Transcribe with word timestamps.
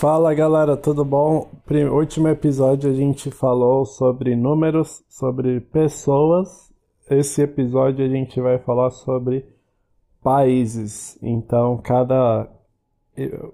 Fala 0.00 0.32
galera, 0.32 0.78
tudo 0.78 1.04
bom? 1.04 1.50
Último 1.92 2.26
episódio 2.28 2.90
a 2.90 2.94
gente 2.94 3.30
falou 3.30 3.84
sobre 3.84 4.34
números, 4.34 5.04
sobre 5.10 5.60
pessoas. 5.60 6.72
Esse 7.10 7.42
episódio 7.42 8.06
a 8.06 8.08
gente 8.08 8.40
vai 8.40 8.58
falar 8.58 8.92
sobre 8.92 9.44
países. 10.22 11.18
Então, 11.20 11.76
cada 11.76 12.48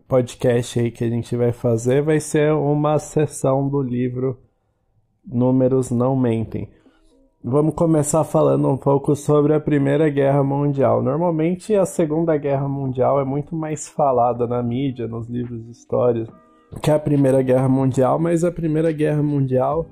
podcast 0.06 0.78
aí 0.78 0.92
que 0.92 1.02
a 1.02 1.08
gente 1.08 1.34
vai 1.34 1.50
fazer 1.50 2.00
vai 2.00 2.20
ser 2.20 2.52
uma 2.52 2.96
sessão 3.00 3.68
do 3.68 3.82
livro 3.82 4.38
Números 5.26 5.90
Não 5.90 6.14
Mentem. 6.14 6.68
Vamos 7.48 7.74
começar 7.74 8.24
falando 8.24 8.68
um 8.68 8.76
pouco 8.76 9.14
sobre 9.14 9.54
a 9.54 9.60
Primeira 9.60 10.08
Guerra 10.08 10.42
Mundial. 10.42 11.00
Normalmente 11.00 11.76
a 11.76 11.86
Segunda 11.86 12.36
Guerra 12.36 12.66
Mundial 12.66 13.20
é 13.20 13.24
muito 13.24 13.54
mais 13.54 13.86
falada 13.88 14.48
na 14.48 14.60
mídia, 14.60 15.06
nos 15.06 15.28
livros 15.28 15.64
de 15.64 15.70
história, 15.70 16.26
que 16.82 16.90
a 16.90 16.98
Primeira 16.98 17.40
Guerra 17.42 17.68
Mundial, 17.68 18.18
mas 18.18 18.42
a 18.42 18.50
Primeira 18.50 18.90
Guerra 18.90 19.22
Mundial 19.22 19.86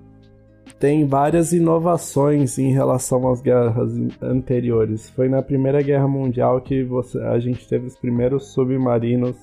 tem 0.80 1.06
várias 1.06 1.52
inovações 1.52 2.58
em 2.58 2.72
relação 2.72 3.30
às 3.30 3.40
guerras 3.40 3.92
anteriores. 4.20 5.08
Foi 5.10 5.28
na 5.28 5.40
Primeira 5.40 5.80
Guerra 5.80 6.08
Mundial 6.08 6.60
que 6.60 6.82
você, 6.82 7.20
a 7.20 7.38
gente 7.38 7.68
teve 7.68 7.86
os 7.86 7.96
primeiros 7.96 8.48
submarinos 8.48 9.36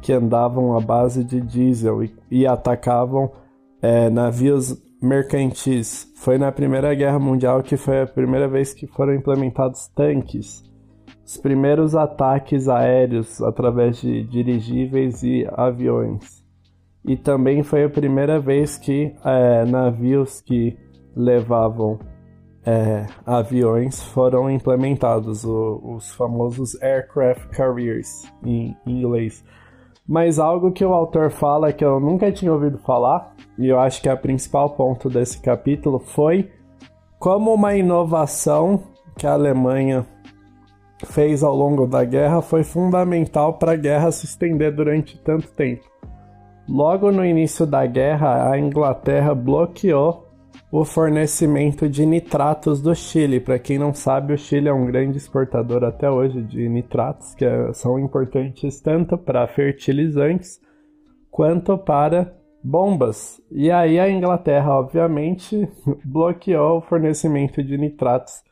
que 0.00 0.10
andavam 0.10 0.74
à 0.74 0.80
base 0.80 1.22
de 1.22 1.42
diesel 1.42 2.02
e, 2.02 2.16
e 2.30 2.46
atacavam 2.46 3.30
é, 3.82 4.08
navios 4.08 4.85
mercantis. 5.02 6.12
Foi 6.16 6.38
na 6.38 6.50
Primeira 6.50 6.94
Guerra 6.94 7.18
Mundial 7.18 7.62
que 7.62 7.76
foi 7.76 8.02
a 8.02 8.06
primeira 8.06 8.48
vez 8.48 8.72
que 8.72 8.86
foram 8.86 9.14
implementados 9.14 9.88
tanques. 9.88 10.64
Os 11.24 11.36
primeiros 11.36 11.94
ataques 11.94 12.68
aéreos 12.68 13.42
através 13.42 14.00
de 14.00 14.22
dirigíveis 14.24 15.22
e 15.22 15.46
aviões. 15.52 16.44
E 17.04 17.16
também 17.16 17.62
foi 17.62 17.84
a 17.84 17.90
primeira 17.90 18.40
vez 18.40 18.76
que 18.76 19.14
é, 19.24 19.64
navios 19.64 20.40
que 20.40 20.76
levavam 21.14 21.98
é, 22.66 23.06
aviões 23.24 24.02
foram 24.02 24.50
implementados, 24.50 25.44
o, 25.44 25.80
os 25.84 26.10
famosos 26.10 26.80
aircraft 26.82 27.48
carriers 27.50 28.24
em 28.44 28.76
inglês. 28.84 29.44
Mas 30.08 30.38
algo 30.38 30.72
que 30.72 30.84
o 30.84 30.92
autor 30.92 31.30
fala 31.30 31.72
que 31.72 31.84
eu 31.84 31.98
nunca 31.98 32.30
tinha 32.30 32.52
ouvido 32.52 32.78
falar, 32.78 33.34
e 33.58 33.66
eu 33.68 33.78
acho 33.78 34.00
que 34.00 34.08
é 34.08 34.14
o 34.14 34.18
principal 34.18 34.70
ponto 34.70 35.08
desse 35.10 35.40
capítulo, 35.40 35.98
foi 35.98 36.50
como 37.18 37.52
uma 37.52 37.74
inovação 37.74 38.82
que 39.16 39.26
a 39.26 39.32
Alemanha 39.32 40.06
fez 41.04 41.42
ao 41.42 41.54
longo 41.54 41.86
da 41.86 42.04
guerra 42.04 42.40
foi 42.40 42.64
fundamental 42.64 43.54
para 43.54 43.72
a 43.72 43.76
guerra 43.76 44.10
se 44.10 44.24
estender 44.24 44.74
durante 44.74 45.18
tanto 45.18 45.48
tempo. 45.48 45.84
Logo 46.68 47.12
no 47.12 47.24
início 47.24 47.66
da 47.66 47.86
guerra, 47.86 48.50
a 48.50 48.58
Inglaterra 48.58 49.34
bloqueou 49.34 50.25
o 50.70 50.84
fornecimento 50.84 51.88
de 51.88 52.04
nitratos 52.04 52.80
do 52.80 52.94
Chile. 52.94 53.40
Para 53.40 53.58
quem 53.58 53.78
não 53.78 53.94
sabe, 53.94 54.32
o 54.32 54.38
Chile 54.38 54.68
é 54.68 54.72
um 54.72 54.86
grande 54.86 55.16
exportador 55.16 55.84
até 55.84 56.10
hoje 56.10 56.42
de 56.42 56.68
nitratos, 56.68 57.34
que 57.34 57.44
é, 57.44 57.72
são 57.72 57.98
importantes 57.98 58.80
tanto 58.80 59.16
para 59.16 59.46
fertilizantes 59.46 60.60
quanto 61.30 61.78
para 61.78 62.34
bombas. 62.62 63.40
E 63.50 63.70
aí 63.70 64.00
a 64.00 64.10
Inglaterra, 64.10 64.74
obviamente, 64.74 65.68
bloqueou 66.04 66.78
o 66.78 66.82
fornecimento 66.82 67.62
de 67.62 67.78
nitratos 67.78 68.42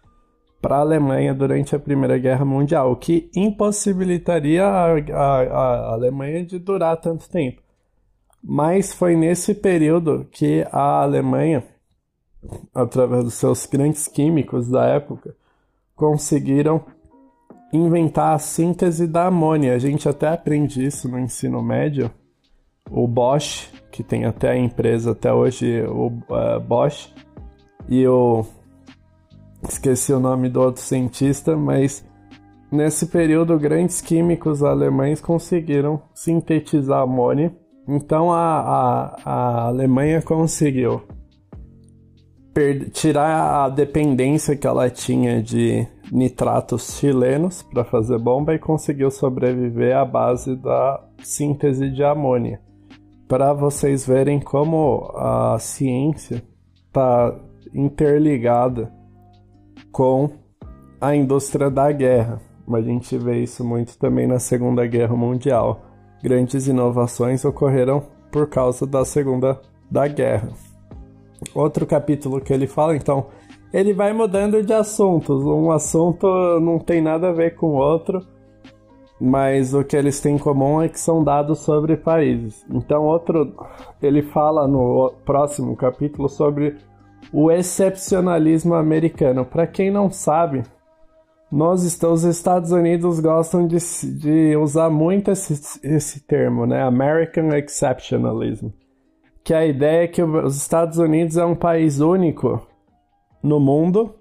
para 0.63 0.77
a 0.77 0.81
Alemanha 0.81 1.35
durante 1.35 1.77
a 1.77 1.79
Primeira 1.79 2.17
Guerra 2.17 2.45
Mundial, 2.45 2.93
o 2.93 2.97
que 2.97 3.29
impossibilitaria 3.35 4.65
a, 4.65 4.95
a, 4.95 5.43
a 5.43 5.93
Alemanha 5.93 6.45
de 6.45 6.59
durar 6.59 6.97
tanto 6.97 7.29
tempo. 7.29 7.61
Mas 8.43 8.93
foi 8.93 9.17
nesse 9.17 9.55
período 9.55 10.27
que 10.31 10.65
a 10.71 11.03
Alemanha 11.03 11.63
através 12.75 13.25
dos 13.25 13.35
seus 13.35 13.67
grandes 13.67 14.09
químicos 14.09 14.69
da 14.69 14.85
época, 14.87 15.35
conseguiram 15.95 16.85
inventar 17.73 18.35
a 18.35 18.39
síntese 18.39 19.07
da 19.07 19.27
amônia. 19.27 19.75
A 19.75 19.79
gente 19.79 20.09
até 20.09 20.29
aprende 20.29 20.85
isso 20.85 21.09
no 21.09 21.19
ensino 21.19 21.63
médio. 21.63 22.11
O 22.91 23.09
Bosch, 23.09 23.71
que 23.91 24.03
tem 24.03 24.25
até 24.25 24.51
a 24.51 24.57
empresa 24.57 25.13
até 25.13 25.33
hoje, 25.33 25.83
o 25.83 26.07
uh, 26.07 26.61
Bosch, 26.61 27.13
e 27.89 28.07
o. 28.07 28.45
Esqueci 29.67 30.13
o 30.13 30.21
nome 30.21 30.51
do 30.51 30.61
outro 30.61 30.83
cientista, 30.83 31.57
mas 31.57 32.05
nesse 32.71 33.07
período 33.07 33.59
grandes 33.59 34.03
químicos 34.03 34.63
alemães 34.63 35.23
conseguiram 35.23 36.03
sintetizar 36.13 37.01
amônia. 37.01 37.55
Então 37.89 38.31
a, 38.31 38.61
a, 38.61 39.17
a 39.25 39.67
Alemanha 39.69 40.21
conseguiu 40.21 41.03
tirar 42.93 43.65
a 43.65 43.69
dependência 43.69 44.57
que 44.57 44.67
ela 44.67 44.89
tinha 44.89 45.43
de 45.43 45.87
nitratos 46.13 46.99
chilenos 46.99 47.63
para 47.63 47.85
fazer 47.85 48.19
bomba 48.19 48.55
e 48.55 48.59
conseguiu 48.59 49.11
sobreviver 49.11 49.97
à 49.97 50.05
base 50.05 50.55
da 50.55 51.03
síntese 51.23 51.91
de 51.91 52.05
amônia. 52.05 52.61
Para 53.27 53.53
vocês 53.53 54.07
verem 54.07 54.39
como 54.39 55.11
a 55.17 55.59
ciência 55.59 56.43
está 56.87 57.35
interligada 57.75 58.93
com 59.91 60.31
a 61.01 61.17
indústria 61.17 61.71
da 61.71 61.91
guerra. 61.91 62.41
A 62.73 62.81
gente 62.81 63.19
vê 63.19 63.43
isso 63.43 63.65
muito 63.65 63.99
também 63.99 64.27
na 64.27 64.39
Segunda 64.39 64.87
Guerra 64.87 65.17
Mundial. 65.17 65.83
Grandes 66.23 66.69
inovações 66.69 67.45
ocorreram 67.45 68.05
por 68.31 68.49
causa 68.49 68.87
da 68.87 69.05
Segunda 69.05 69.61
da 69.91 70.07
Guerra 70.07 70.51
outro 71.55 71.87
capítulo 71.87 72.41
que 72.41 72.53
ele 72.53 72.67
fala, 72.67 72.97
então 72.97 73.27
ele 73.73 73.93
vai 73.93 74.13
mudando 74.13 74.63
de 74.63 74.73
assuntos. 74.73 75.45
Um 75.45 75.73
assunto 75.73 76.27
não 76.61 76.79
tem 76.79 77.03
nada 77.03 77.31
a 77.31 77.33
ver 77.33 77.57
com 77.57 77.71
o 77.71 77.77
outro, 77.77 78.25
mas 79.21 79.75
o 79.75 79.83
que 79.83 79.97
eles 79.97 80.21
têm 80.21 80.37
em 80.37 80.39
comum 80.39 80.81
é 80.81 80.89
que 80.89 81.01
são 81.01 81.25
dados 81.25 81.59
sobre 81.59 81.97
países. 81.97 82.65
Então, 82.71 83.03
outro, 83.03 83.53
ele 84.01 84.23
fala 84.23 84.69
no 84.69 85.13
próximo 85.25 85.75
capítulo 85.75 86.29
sobre 86.29 86.77
o 87.33 87.51
excepcionalismo 87.51 88.75
americano. 88.75 89.45
Para 89.45 89.67
quem 89.67 89.91
não 89.91 90.09
sabe, 90.09 90.63
nós, 91.51 91.83
os 92.03 92.25
Estados 92.25 92.71
Unidos 92.71 93.19
gostam 93.19 93.67
de, 93.67 93.79
de 94.19 94.57
usar 94.57 94.89
muito 94.89 95.33
esse, 95.33 95.81
esse 95.83 96.21
termo, 96.21 96.65
né? 96.65 96.83
American 96.83 97.49
Exceptionalism 97.49 98.69
que 99.45 99.53
a 99.53 99.67
ideia 99.67 100.05
é 100.05 100.09
que 100.09 100.23
os 100.23 100.57
Estados 100.57 100.97
Unidos 100.97 101.37
é 101.37 101.45
um 101.45 101.55
país 101.55 102.01
único 102.01 102.67
no 103.43 103.61
mundo, 103.61 104.15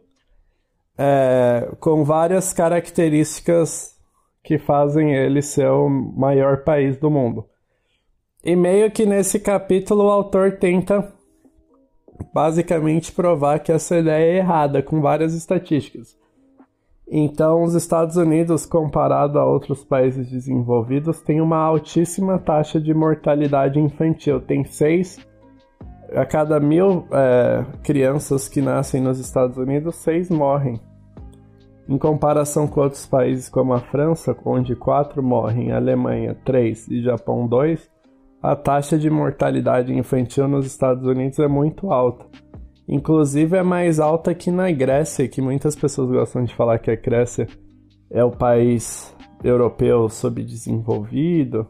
é, 0.98 1.72
com 1.80 2.04
várias 2.04 2.52
características 2.52 3.98
que 4.44 4.60
fazem 4.60 5.16
ele 5.16 5.42
ser 5.42 5.70
o 5.70 5.88
maior 5.90 6.66
país 6.66 6.98
do 6.98 7.10
mundo. 7.10 7.46
E 8.44 8.54
meio 8.54 8.92
que 8.92 9.06
nesse 9.06 9.40
capítulo 9.40 10.04
o 10.04 10.12
autor 10.12 10.58
tenta 10.58 11.14
basicamente 12.34 13.14
provar 13.14 13.60
que 13.60 13.72
essa 13.72 13.98
ideia 13.98 14.34
é 14.34 14.38
errada, 14.38 14.84
com 14.84 15.00
várias 15.00 15.34
estatísticas. 15.34 16.18
Então, 17.16 17.62
os 17.62 17.76
Estados 17.76 18.18
Unidos, 18.18 18.66
comparado 18.66 19.38
a 19.38 19.46
outros 19.46 19.84
países 19.84 20.32
desenvolvidos, 20.32 21.22
tem 21.22 21.42
uma 21.42 21.58
altíssima 21.58 22.40
taxa 22.40 22.82
de 22.82 22.92
mortalidade 22.92 23.80
infantil. 23.80 24.42
Tem 24.42 24.64
seis 24.64 25.20
a 26.16 26.26
cada 26.26 26.60
mil 26.60 27.06
é, 27.12 27.64
crianças 27.84 28.50
que 28.50 28.64
nascem 28.64 29.00
nos 29.00 29.20
Estados 29.20 29.58
Unidos, 29.58 29.94
seis 29.98 30.28
morrem. 30.28 30.82
Em 31.88 32.00
comparação 32.00 32.66
com 32.66 32.82
outros 32.82 33.06
países 33.06 33.48
como 33.48 33.74
a 33.74 33.80
França, 33.80 34.36
onde 34.44 34.76
quatro 34.76 35.22
morrem, 35.22 35.72
Alemanha 35.72 36.36
três 36.44 36.88
e 36.88 37.00
Japão 37.00 37.46
dois, 37.48 37.92
a 38.42 38.56
taxa 38.56 38.98
de 38.98 39.12
mortalidade 39.12 39.94
infantil 39.94 40.48
nos 40.48 40.66
Estados 40.66 41.06
Unidos 41.06 41.38
é 41.38 41.48
muito 41.48 41.92
alta. 41.92 42.26
Inclusive 42.88 43.58
é 43.58 43.64
mais 43.64 44.00
alta 44.00 44.34
que 44.34 44.52
na 44.52 44.70
Grécia, 44.72 45.28
que 45.28 45.42
muitas 45.42 45.76
pessoas 45.76 46.12
gostam 46.12 46.44
de 46.44 46.54
falar 46.54 46.80
que 46.80 46.92
a 46.92 46.96
Grécia 46.96 47.48
é 48.12 48.24
o 48.24 48.32
país 48.32 49.16
europeu 49.44 50.10
subdesenvolvido, 50.10 51.68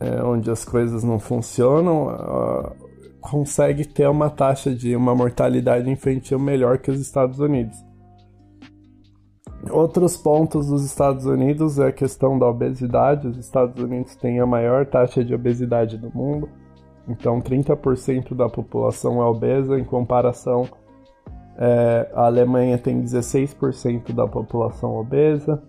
é, 0.00 0.22
onde 0.22 0.50
as 0.50 0.64
coisas 0.64 1.04
não 1.04 1.18
funcionam, 1.18 2.08
uh, 2.08 2.84
consegue 3.20 3.86
ter 3.86 4.08
uma 4.08 4.28
taxa 4.28 4.74
de 4.74 4.94
uma 4.96 5.14
mortalidade 5.14 5.88
infantil 5.90 6.38
melhor 6.38 6.78
que 6.78 6.90
os 6.90 7.00
Estados 7.00 7.38
Unidos. 7.38 7.76
Outros 9.70 10.16
pontos 10.16 10.68
dos 10.68 10.84
Estados 10.84 11.24
Unidos 11.24 11.78
é 11.78 11.88
a 11.88 11.92
questão 11.92 12.38
da 12.38 12.46
obesidade. 12.46 13.26
Os 13.26 13.38
Estados 13.38 13.82
Unidos 13.82 14.14
têm 14.16 14.38
a 14.38 14.46
maior 14.46 14.84
taxa 14.84 15.24
de 15.24 15.34
obesidade 15.34 15.96
do 15.96 16.10
mundo. 16.14 16.48
Então, 17.08 17.40
30% 17.40 18.34
da 18.34 18.48
população 18.48 19.20
é 19.20 19.24
obesa, 19.24 19.78
em 19.78 19.84
comparação, 19.84 20.66
é, 21.56 22.10
a 22.14 22.26
Alemanha 22.26 22.78
tem 22.78 23.00
16% 23.00 24.12
da 24.12 24.26
população 24.26 24.96
obesa, 24.96 25.62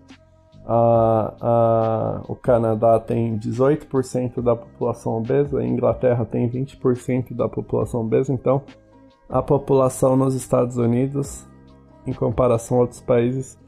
a, 0.66 1.34
a, 1.40 2.22
o 2.26 2.34
Canadá 2.34 2.98
tem 2.98 3.38
18% 3.38 4.42
da 4.42 4.56
população 4.56 5.18
obesa, 5.18 5.60
a 5.60 5.66
Inglaterra 5.66 6.24
tem 6.24 6.48
20% 6.48 7.34
da 7.34 7.48
população 7.48 8.00
obesa, 8.00 8.32
então 8.32 8.62
a 9.28 9.42
população 9.42 10.16
nos 10.16 10.34
Estados 10.34 10.76
Unidos, 10.76 11.46
em 12.06 12.12
comparação 12.12 12.78
a 12.78 12.80
outros 12.80 13.00
países, 13.00 13.58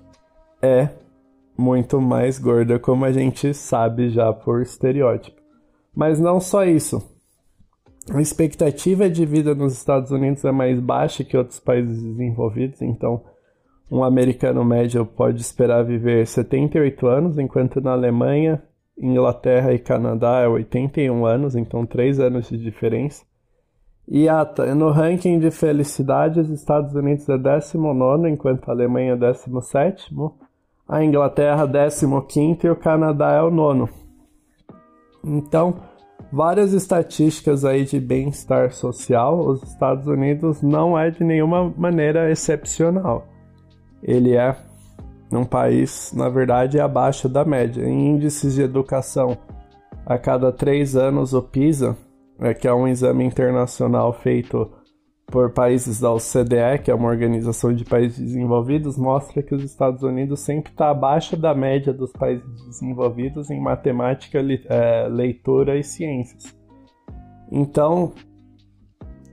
é 0.61 0.89
muito 1.57 2.01
mais 2.01 2.39
gorda, 2.39 2.79
como 2.79 3.05
a 3.05 3.13
gente 3.13 3.53
sabe 3.53 4.11
já 4.11 4.33
por 4.33 4.63
estereótipo. 4.63 5.41
Mas 5.95 6.21
não 6.21 6.41
só 6.41 6.65
isso. 6.65 7.18
A 8.11 8.23
expectativa 8.23 9.09
de 9.09 9.27
vida 9.27 9.55
nos 9.55 9.75
Estados 9.75 10.11
Unidos 10.11 10.43
é 10.45 10.51
mais 10.51 10.81
baixa 10.81 11.23
que 11.23 11.37
outros 11.37 11.61
países 11.61 12.03
desenvolvidos, 12.03 12.81
então 12.81 13.23
um 13.91 14.03
americano 14.03 14.65
médio 14.65 15.05
pode 15.05 15.41
esperar 15.41 15.85
viver 15.85 16.27
78 16.27 17.07
anos, 17.07 17.39
enquanto 17.39 17.83
na 17.83 17.93
Alemanha, 17.93 18.63
Inglaterra 18.99 19.75
e 19.75 19.79
Canadá 19.79 20.41
é 20.41 20.49
81 20.49 21.27
anos, 21.27 21.55
então 21.55 21.85
3 21.85 22.19
anos 22.19 22.49
de 22.49 22.57
diferença. 22.57 23.25
E 24.07 24.27
no 24.75 24.91
ranking 24.91 25.39
de 25.39 25.51
felicidade, 25.51 26.41
os 26.41 26.49
Estados 26.49 26.95
Unidos 26.95 27.29
é 27.29 27.37
19, 27.37 28.31
enquanto 28.31 28.69
a 28.69 28.73
Alemanha 28.73 29.13
é 29.13 29.17
17, 29.17 30.15
a 30.89 31.05
Inglaterra 31.05 31.69
15 32.27 32.67
e 32.67 32.71
o 32.71 32.77
Canadá 32.77 33.33
é 33.33 33.43
o 33.43 33.51
nono. 33.51 33.87
Então, 35.23 35.77
várias 36.33 36.73
estatísticas 36.73 37.65
aí 37.65 37.85
de 37.85 37.99
bem-estar 37.99 38.73
social, 38.73 39.39
os 39.47 39.63
Estados 39.63 40.07
Unidos 40.07 40.63
não 40.63 40.99
é 40.99 41.11
de 41.11 41.25
nenhuma 41.25 41.73
maneira 41.77 42.31
excepcional 42.31 43.27
ele 44.03 44.37
é 44.37 44.57
um 45.33 45.45
país, 45.45 46.13
na 46.15 46.29
verdade, 46.29 46.81
abaixo 46.81 47.29
da 47.29 47.45
média. 47.45 47.85
Em 47.85 48.11
índices 48.11 48.55
de 48.55 48.63
educação, 48.63 49.37
a 50.07 50.17
cada 50.19 50.53
três 50.53 50.97
anos 50.97 51.35
o 51.35 51.43
PISA, 51.43 51.97
é, 52.41 52.55
que 52.55 52.67
é 52.67 52.73
um 52.73 52.89
exame 52.89 53.25
internacional 53.25 54.13
feito 54.13 54.71
por 55.31 55.51
países 55.51 56.01
da 56.01 56.11
OCDE, 56.11 56.83
que 56.83 56.91
é 56.91 56.95
uma 56.95 57.09
organização 57.09 57.73
de 57.73 57.85
países 57.85 58.19
desenvolvidos, 58.19 58.97
mostra 58.97 59.43
que 59.43 59.55
os 59.55 59.63
Estados 59.63 60.03
Unidos 60.03 60.41
sempre 60.41 60.73
está 60.73 60.91
abaixo 60.91 61.37
da 61.37 61.55
média 61.55 61.93
dos 61.93 62.11
países 62.13 62.47
desenvolvidos 62.67 63.51
em 63.51 63.61
matemática, 63.61 64.39
é, 64.39 65.07
leitura 65.09 65.79
e 65.79 65.85
ciências. 65.85 66.57
Então, 67.53 68.13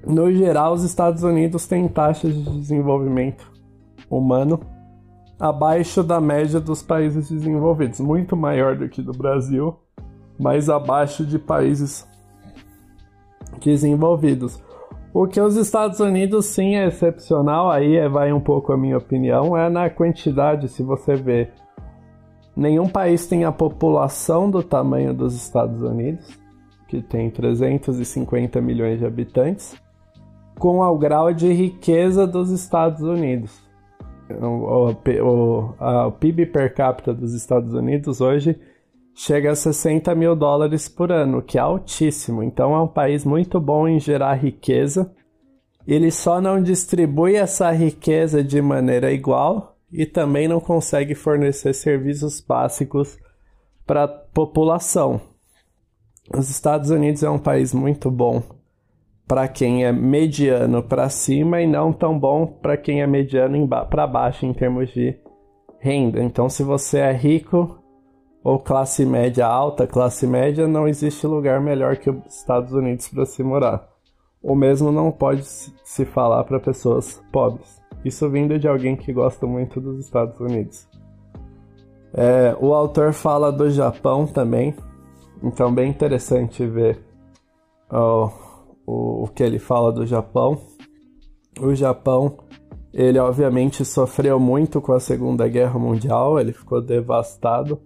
no 0.06 0.32
geral, 0.34 0.74
os 0.74 0.84
Estados 0.84 1.24
Unidos 1.24 1.66
têm 1.66 1.88
taxas 1.88 2.34
de 2.36 2.44
desenvolvimento 2.60 3.50
humano 4.10 4.60
abaixo 5.40 6.04
da 6.04 6.20
média 6.20 6.60
dos 6.60 6.84
países 6.84 7.30
desenvolvidos, 7.30 8.02
muito 8.02 8.36
maior 8.36 8.76
do 8.78 8.90
que 8.90 9.02
do 9.02 9.14
Brasil, 9.14 9.78
mas 10.38 10.70
abaixo 10.70 11.26
de 11.26 11.40
países 11.40 12.06
desenvolvidos. 13.64 14.65
O 15.16 15.26
que 15.26 15.40
os 15.40 15.56
Estados 15.56 16.02
Unidos 16.02 16.48
sim 16.48 16.76
é 16.76 16.88
excepcional, 16.88 17.72
aí 17.72 17.96
é, 17.96 18.10
vai 18.10 18.34
um 18.34 18.40
pouco 18.42 18.74
a 18.74 18.78
minha 18.78 18.98
opinião, 18.98 19.56
é 19.56 19.70
na 19.70 19.90
quantidade, 19.90 20.68
se 20.68 20.84
você 20.84 21.16
vê. 21.16 21.48
Nenhum 22.54 22.90
país 22.90 23.26
tem 23.26 23.46
a 23.46 23.52
população 23.52 24.52
do 24.52 24.62
tamanho 24.62 25.14
dos 25.14 25.34
Estados 25.34 25.82
Unidos, 25.82 26.38
que 26.90 27.02
tem 27.02 27.30
350 27.30 28.60
milhões 28.60 29.00
de 29.00 29.06
habitantes, 29.06 29.82
com 30.60 30.82
o 30.82 30.98
grau 30.98 31.34
de 31.34 31.50
riqueza 31.54 32.28
dos 32.28 32.52
Estados 32.52 33.02
Unidos 33.02 33.66
o, 34.30 34.92
o, 34.92 35.76
a, 35.80 36.08
o 36.08 36.12
PIB 36.12 36.48
per 36.48 36.74
capita 36.74 37.14
dos 37.14 37.34
Estados 37.34 37.74
Unidos 37.74 38.22
hoje 38.22 38.60
chega 39.16 39.52
a 39.52 39.56
60 39.56 40.14
mil 40.14 40.36
dólares 40.36 40.90
por 40.90 41.10
ano, 41.10 41.42
que 41.42 41.58
é 41.58 41.62
altíssimo. 41.62 42.44
Então 42.44 42.76
é 42.76 42.82
um 42.82 42.88
país 42.88 43.24
muito 43.24 43.62
bom 43.62 43.88
em 43.88 43.98
gerar 43.98 44.34
riqueza. 44.34 45.10
Ele 45.88 46.12
só 46.12 46.42
não 46.42 46.62
distribui 46.62 47.36
essa 47.36 47.72
riqueza 47.72 48.44
de 48.44 48.62
maneira 48.62 49.12
igual 49.14 49.78
e 49.92 50.06
também 50.06 50.48
não 50.48 50.60
consegue 50.60 51.16
fornecer 51.16 51.74
serviços 51.74 52.42
básicos 52.42 53.18
para 53.86 54.04
a 54.04 54.08
população. 54.08 55.22
Os 56.36 56.50
Estados 56.50 56.90
Unidos 56.90 57.24
é 57.24 57.30
um 57.30 57.40
país 57.40 57.74
muito 57.74 58.12
bom 58.12 58.44
para 59.28 59.48
quem 59.48 59.86
é 59.86 59.92
mediano 59.92 60.84
para 60.84 61.08
cima 61.08 61.62
e 61.62 61.68
não 61.68 61.94
tão 61.94 62.18
bom 62.20 62.46
para 62.46 62.76
quem 62.76 63.02
é 63.02 63.08
mediano 63.08 63.68
para 63.90 64.06
baixo 64.06 64.46
em 64.46 64.54
termos 64.54 64.90
de 64.90 65.18
renda. 65.80 66.22
Então, 66.22 66.50
se 66.50 66.64
você 66.64 66.98
é 66.98 67.14
rico 67.14 67.80
ou 68.46 68.60
classe 68.60 69.04
média 69.04 69.48
alta, 69.48 69.88
classe 69.88 70.28
média, 70.28 70.68
não 70.68 70.88
existe 70.88 71.26
lugar 71.26 71.60
melhor 71.60 71.98
que 71.98 72.12
os 72.12 72.24
Estados 72.28 72.74
Unidos 72.74 73.08
para 73.08 73.26
se 73.26 73.42
morar. 73.42 73.90
O 74.40 74.54
mesmo 74.54 74.92
não 74.92 75.12
pode 75.12 75.44
se 75.44 76.06
falar 76.06 76.44
para 76.44 76.60
pessoas 76.60 77.20
pobres. 77.32 77.82
Isso 78.06 78.30
vindo 78.30 78.60
de 78.60 78.68
alguém 78.68 78.96
que 78.96 79.12
gosta 79.12 79.48
muito 79.48 79.82
dos 79.82 80.06
Estados 80.06 80.40
Unidos. 80.40 80.88
É, 82.14 82.56
o 82.62 82.76
autor 82.76 83.14
fala 83.14 83.52
do 83.52 83.68
Japão 83.68 84.28
também, 84.28 84.76
então 85.42 85.74
bem 85.74 85.90
interessante 85.90 86.68
ver 86.68 87.04
o, 87.92 89.24
o 89.24 89.28
que 89.34 89.42
ele 89.42 89.58
fala 89.58 89.92
do 89.92 90.06
Japão. 90.06 90.62
O 91.60 91.74
Japão, 91.74 92.38
ele 92.94 93.18
obviamente 93.18 93.84
sofreu 93.84 94.40
muito 94.40 94.80
com 94.80 94.94
a 94.94 95.00
Segunda 95.00 95.48
Guerra 95.48 95.80
Mundial, 95.80 96.40
ele 96.40 96.54
ficou 96.54 96.80
devastado, 96.80 97.82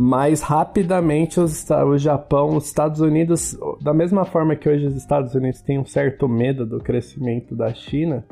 mas 0.00 0.42
rapidamente 0.42 1.40
os, 1.40 1.68
o 1.68 1.98
Japão, 1.98 2.56
os 2.56 2.66
Estados 2.66 3.00
Unidos, 3.00 3.58
da 3.82 3.92
mesma 3.92 4.24
forma 4.24 4.54
que 4.54 4.68
hoje 4.68 4.86
os 4.86 4.94
Estados 4.94 5.34
Unidos 5.34 5.60
têm 5.60 5.76
um 5.76 5.84
certo 5.84 6.28
medo 6.28 6.64
do 6.64 6.78
crescimento 6.78 7.56
da 7.56 7.74
China, 7.74 8.24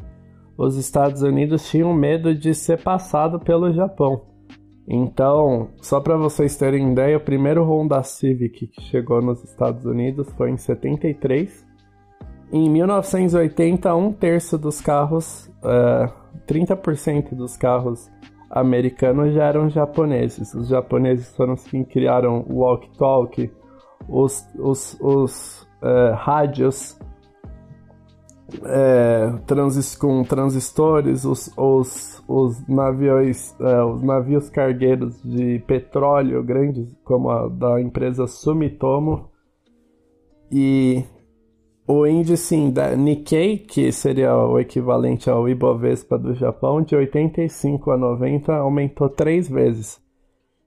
os 0.56 0.76
Estados 0.76 1.22
Unidos 1.22 1.68
tinham 1.68 1.92
medo 1.92 2.32
de 2.32 2.54
ser 2.54 2.80
passado 2.80 3.40
pelo 3.40 3.72
Japão. 3.72 4.22
Então, 4.86 5.70
só 5.82 6.00
para 6.00 6.16
vocês 6.16 6.56
terem 6.56 6.92
ideia, 6.92 7.16
o 7.16 7.20
primeiro 7.20 7.64
Honda 7.64 8.00
Civic 8.04 8.68
que 8.68 8.82
chegou 8.82 9.20
nos 9.20 9.42
Estados 9.42 9.84
Unidos 9.84 10.32
foi 10.36 10.52
em 10.52 10.56
73 10.56 11.66
em 12.52 12.70
1980, 12.70 13.92
um 13.96 14.12
terço 14.12 14.56
dos 14.56 14.80
carros, 14.80 15.50
uh, 15.64 16.04
é, 16.04 16.12
30% 16.46 17.34
dos 17.34 17.56
carros 17.56 18.08
americanos 18.50 19.34
já 19.34 19.44
eram 19.44 19.68
japoneses. 19.68 20.54
Os 20.54 20.68
japoneses 20.68 21.34
foram 21.36 21.54
os 21.54 21.64
que 21.64 21.84
criaram 21.84 22.44
o 22.48 22.60
walkie-talkie, 22.60 23.50
os, 24.08 24.48
os, 24.58 24.96
os 25.00 25.62
uh, 25.82 26.14
rádios 26.14 26.98
é, 28.64 29.32
transis, 29.46 29.96
com 29.96 30.22
transistores, 30.22 31.24
os, 31.24 31.52
os, 31.56 32.22
os, 32.28 32.68
navios, 32.68 33.54
é, 33.60 33.82
os 33.82 34.02
navios 34.02 34.48
cargueiros 34.48 35.20
de 35.22 35.58
petróleo 35.66 36.42
grandes, 36.42 36.94
como 37.04 37.30
a 37.30 37.48
da 37.48 37.80
empresa 37.80 38.26
Sumitomo, 38.26 39.30
e 40.50 41.04
o 41.86 42.04
índice 42.04 42.70
da 42.70 42.96
Nikkei, 42.96 43.58
que 43.58 43.92
seria 43.92 44.36
o 44.36 44.58
equivalente 44.58 45.30
ao 45.30 45.48
Ibovespa 45.48 46.18
do 46.18 46.34
Japão, 46.34 46.82
de 46.82 46.96
85 46.96 47.92
a 47.92 47.96
90 47.96 48.52
aumentou 48.54 49.08
três 49.08 49.48
vezes. 49.48 50.00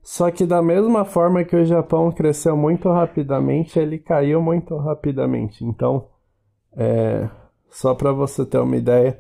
Só 0.02 0.32
que 0.32 0.46
da 0.46 0.62
mesma 0.62 1.04
forma 1.04 1.44
que 1.44 1.58
o 1.58 1.66
Japão 1.66 2.10
cresceu 2.10 2.56
muito 2.56 2.90
rapidamente, 2.90 3.78
ele 3.78 4.00
caiu 4.00 4.42
muito 4.42 4.78
rapidamente. 4.78 5.66
Então, 5.66 6.08
é, 6.76 7.28
só 7.70 7.94
para 7.94 8.14
você 8.14 8.46
ter 8.46 8.60
uma 8.60 8.78
ideia, 8.78 9.20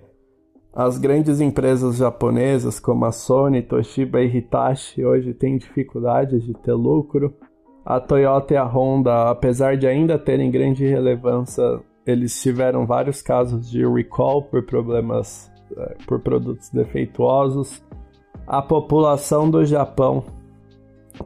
as 0.74 0.98
grandes 0.98 1.41
empresas 1.41 1.98
japonesas 1.98 2.79
como 2.79 3.03
a 3.03 3.12
Sony, 3.12 3.62
Toshiba 3.62 4.22
e 4.22 4.38
Hitachi 4.38 5.03
hoje 5.03 5.34
têm 5.34 5.58
dificuldades 5.58 6.44
de 6.44 6.53
ter 6.53 6.74
lucro. 6.74 7.34
A 7.86 8.00
Toyota 8.00 8.53
e 8.53 8.58
a 8.58 8.63
Honda, 8.63 9.29
apesar 9.29 9.75
de 9.75 9.86
ainda 9.86 10.18
terem 10.18 10.50
grande 10.50 10.86
relevância 10.86 11.82
eles 12.10 12.42
tiveram 12.42 12.86
vários 12.86 13.22
casos 13.22 13.70
de 13.70 13.86
recall 13.86 14.44
por 14.44 14.63
problemas 14.63 15.50
é, 15.78 15.96
por 16.06 16.20
produtos 16.20 16.70
defeituosos. 16.70 17.82
A 18.48 18.62
população 18.62 19.50
do 19.50 19.63
Japão, 19.63 20.24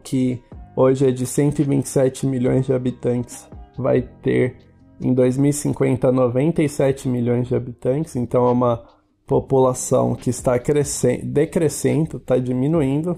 que 0.04 0.42
hoje 0.75 1.08
é 1.08 1.12
de 1.12 1.25
127 1.25 2.28
milhões 2.28 2.66
de 2.66 2.74
habitantes, 2.74 3.48
vai 3.78 4.02
ter 4.02 4.58
em 5.00 5.13
2050 5.13 6.12
97 6.12 7.08
milhões 7.08 7.48
de 7.48 7.56
habitantes, 7.56 8.16
então 8.16 8.48
é 8.48 8.52
uma 8.52 8.84
população 9.25 10.13
que 10.16 10.30
está 10.30 10.60
crescendo, 10.60 11.25
decrescendo, 11.25 12.18
está 12.18 12.38
diminuindo. 12.38 13.18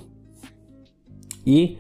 E 1.46 1.78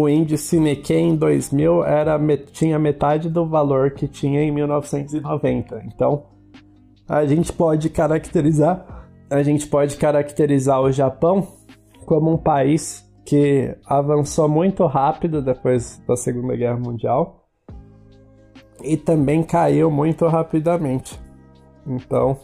o 0.00 0.08
índice 0.08 0.60
Nikkei 0.60 1.00
em 1.00 1.16
2000 1.16 1.84
era, 1.84 2.18
tinha 2.52 2.78
metade 2.78 3.28
do 3.28 3.46
valor 3.46 3.90
que 3.92 4.06
tinha 4.06 4.42
em 4.42 4.50
1990. 4.50 5.82
Então, 5.86 6.26
a 7.08 7.24
gente 7.26 7.52
pode 7.52 7.88
caracterizar, 7.88 9.08
a 9.30 9.42
gente 9.42 9.66
pode 9.66 9.96
caracterizar 9.96 10.80
o 10.80 10.92
Japão 10.92 11.46
como 12.04 12.32
um 12.32 12.36
país 12.36 13.06
que 13.24 13.76
avançou 13.86 14.48
muito 14.48 14.86
rápido 14.86 15.42
depois 15.42 16.02
da 16.06 16.16
Segunda 16.16 16.56
Guerra 16.56 16.78
Mundial 16.78 17.46
e 18.82 18.96
também 18.96 19.42
caiu 19.42 19.90
muito 19.90 20.26
rapidamente. 20.26 21.18
Então 21.86 22.38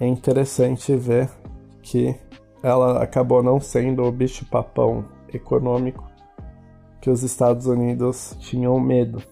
é 0.00 0.06
interessante 0.06 0.94
ver 0.96 1.28
que 1.82 2.16
ela 2.62 3.02
acabou 3.02 3.42
não 3.42 3.60
sendo 3.60 4.02
o 4.02 4.10
bicho-papão 4.10 5.04
econômico 5.32 6.07
que 7.00 7.10
os 7.10 7.22
Estados 7.22 7.66
Unidos 7.66 8.36
tinham 8.40 8.78
medo. 8.80 9.22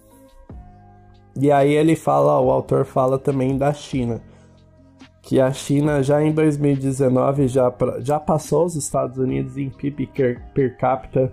E 1.38 1.52
aí 1.52 1.72
ele 1.72 1.94
fala, 1.96 2.40
o 2.40 2.50
autor 2.50 2.84
fala 2.84 3.18
também 3.18 3.58
da 3.58 3.72
China, 3.72 4.22
que 5.22 5.40
a 5.40 5.52
China 5.52 6.02
já 6.02 6.22
em 6.22 6.32
2019 6.32 7.48
já, 7.48 7.72
já 8.00 8.18
passou 8.18 8.64
os 8.64 8.74
Estados 8.74 9.18
Unidos 9.18 9.58
em 9.58 9.68
PIB 9.68 10.08
per 10.54 10.76
capita 10.78 11.32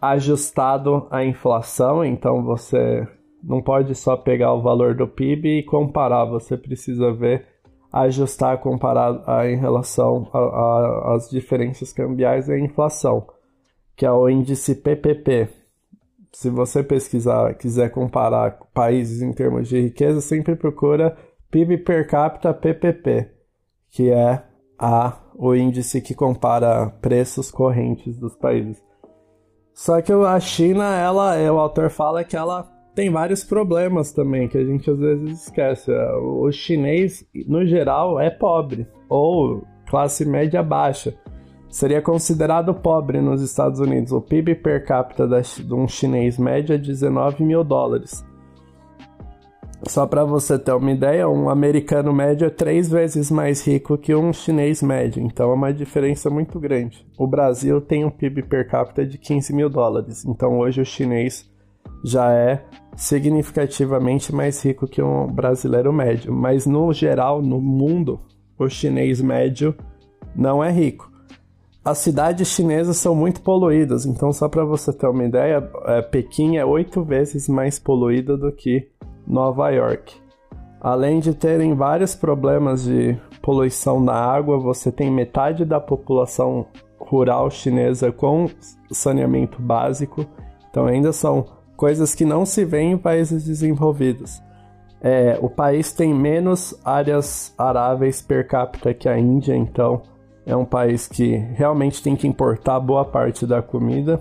ajustado 0.00 1.06
à 1.10 1.24
inflação, 1.24 2.04
então 2.04 2.42
você 2.42 3.06
não 3.42 3.62
pode 3.62 3.94
só 3.94 4.16
pegar 4.16 4.52
o 4.52 4.60
valor 4.60 4.94
do 4.94 5.06
PIB 5.06 5.58
e 5.58 5.62
comparar, 5.62 6.24
você 6.24 6.56
precisa 6.56 7.12
ver 7.12 7.46
ajustar 7.92 8.58
comparado 8.58 9.22
a, 9.26 9.48
em 9.48 9.56
relação 9.56 10.28
às 11.04 11.28
diferenças 11.28 11.92
cambiais 11.92 12.48
e 12.48 12.58
inflação, 12.58 13.26
que 13.94 14.06
é 14.06 14.10
o 14.10 14.28
índice 14.28 14.74
PPP. 14.74 15.61
Se 16.32 16.48
você 16.48 16.82
pesquisar, 16.82 17.54
quiser 17.54 17.90
comparar 17.90 18.58
países 18.72 19.20
em 19.20 19.32
termos 19.32 19.68
de 19.68 19.80
riqueza, 19.80 20.20
sempre 20.20 20.56
procura 20.56 21.16
PIB 21.50 21.78
per 21.78 22.08
capita 22.08 22.54
PPP, 22.54 23.30
que 23.90 24.10
é 24.10 24.42
a, 24.78 25.20
o 25.36 25.54
índice 25.54 26.00
que 26.00 26.14
compara 26.14 26.88
preços 27.02 27.50
correntes 27.50 28.18
dos 28.18 28.34
países. 28.34 28.82
Só 29.74 30.00
que 30.00 30.12
a 30.12 30.40
China, 30.40 30.96
ela, 30.96 31.36
o 31.52 31.58
autor 31.58 31.90
fala 31.90 32.24
que 32.24 32.36
ela 32.36 32.70
tem 32.94 33.10
vários 33.10 33.44
problemas 33.44 34.12
também 34.12 34.48
que 34.48 34.58
a 34.58 34.64
gente 34.64 34.90
às 34.90 34.98
vezes 34.98 35.42
esquece. 35.42 35.90
O 36.20 36.50
chinês, 36.50 37.24
no 37.46 37.64
geral, 37.66 38.20
é 38.20 38.30
pobre 38.30 38.86
ou 39.08 39.64
classe 39.88 40.24
média 40.24 40.62
baixa. 40.62 41.14
Seria 41.72 42.02
considerado 42.02 42.74
pobre 42.74 43.18
nos 43.22 43.40
Estados 43.40 43.80
Unidos. 43.80 44.12
O 44.12 44.20
PIB 44.20 44.56
per 44.56 44.84
capita 44.84 45.26
de 45.26 45.72
um 45.72 45.88
chinês 45.88 46.36
médio 46.36 46.74
é 46.74 46.78
19 46.78 47.42
mil 47.42 47.64
dólares. 47.64 48.22
Só 49.88 50.06
para 50.06 50.22
você 50.22 50.58
ter 50.58 50.72
uma 50.72 50.90
ideia, 50.90 51.26
um 51.26 51.48
americano 51.48 52.12
médio 52.12 52.46
é 52.46 52.50
três 52.50 52.90
vezes 52.90 53.30
mais 53.30 53.66
rico 53.66 53.96
que 53.96 54.14
um 54.14 54.34
chinês 54.34 54.82
médio, 54.82 55.22
então 55.22 55.50
é 55.50 55.54
uma 55.54 55.72
diferença 55.72 56.28
muito 56.28 56.60
grande. 56.60 57.06
O 57.18 57.26
Brasil 57.26 57.80
tem 57.80 58.04
um 58.04 58.10
PIB 58.10 58.42
per 58.42 58.68
capita 58.68 59.06
de 59.06 59.16
15 59.16 59.54
mil 59.54 59.70
dólares, 59.70 60.26
então 60.26 60.58
hoje 60.58 60.82
o 60.82 60.84
chinês 60.84 61.50
já 62.04 62.30
é 62.32 62.62
significativamente 62.94 64.32
mais 64.32 64.62
rico 64.62 64.86
que 64.86 65.02
um 65.02 65.26
brasileiro 65.26 65.90
médio, 65.90 66.34
mas 66.34 66.66
no 66.66 66.92
geral, 66.92 67.40
no 67.40 67.58
mundo, 67.58 68.20
o 68.58 68.68
chinês 68.68 69.22
médio 69.22 69.74
não 70.36 70.62
é 70.62 70.70
rico. 70.70 71.11
As 71.84 71.98
cidades 71.98 72.46
chinesas 72.46 72.96
são 72.96 73.12
muito 73.12 73.40
poluídas, 73.40 74.06
então 74.06 74.32
só 74.32 74.48
para 74.48 74.64
você 74.64 74.92
ter 74.92 75.08
uma 75.08 75.24
ideia, 75.24 75.68
é, 75.86 76.00
Pequim 76.00 76.56
é 76.56 76.64
oito 76.64 77.02
vezes 77.02 77.48
mais 77.48 77.76
poluída 77.76 78.36
do 78.36 78.52
que 78.52 78.88
Nova 79.26 79.68
York. 79.70 80.14
Além 80.80 81.18
de 81.18 81.34
terem 81.34 81.74
vários 81.74 82.14
problemas 82.14 82.84
de 82.84 83.18
poluição 83.40 83.98
na 83.98 84.14
água, 84.14 84.60
você 84.60 84.92
tem 84.92 85.10
metade 85.10 85.64
da 85.64 85.80
população 85.80 86.66
rural 87.00 87.50
chinesa 87.50 88.12
com 88.12 88.48
saneamento 88.92 89.60
básico, 89.60 90.24
então 90.70 90.86
ainda 90.86 91.12
são 91.12 91.46
coisas 91.76 92.14
que 92.14 92.24
não 92.24 92.46
se 92.46 92.64
vêem 92.64 92.92
em 92.92 92.98
países 92.98 93.44
desenvolvidos. 93.44 94.40
É, 95.00 95.36
o 95.42 95.50
país 95.50 95.92
tem 95.92 96.14
menos 96.14 96.78
áreas 96.84 97.52
aráveis 97.58 98.22
per 98.22 98.46
capita 98.46 98.94
que 98.94 99.08
a 99.08 99.18
Índia, 99.18 99.56
então 99.56 100.02
é 100.44 100.56
um 100.56 100.64
país 100.64 101.06
que 101.06 101.36
realmente 101.36 102.02
tem 102.02 102.16
que 102.16 102.26
importar 102.26 102.80
boa 102.80 103.04
parte 103.04 103.46
da 103.46 103.62
comida. 103.62 104.20